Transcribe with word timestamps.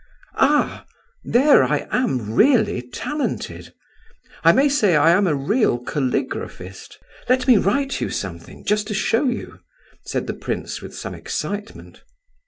"Ah, 0.33 0.87
there 1.23 1.63
I 1.63 1.87
am 1.91 2.33
really 2.33 2.81
talented! 2.81 3.71
I 4.43 4.51
may 4.51 4.67
say 4.67 4.95
I 4.95 5.11
am 5.11 5.27
a 5.27 5.35
real 5.35 5.77
caligraphist. 5.77 6.97
Let 7.29 7.47
me 7.47 7.57
write 7.57 8.01
you 8.01 8.09
something, 8.09 8.65
just 8.65 8.87
to 8.87 8.95
show 8.95 9.25
you," 9.25 9.59
said 10.03 10.25
the 10.25 10.33
prince, 10.33 10.81
with 10.81 10.95
some 10.97 11.13
excitement. 11.13 12.01